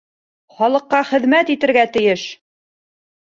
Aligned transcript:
Халыҡҡа 0.59 1.01
хеҙмәт 1.09 1.51
итергә 1.57 1.85
тейеш! 1.99 2.25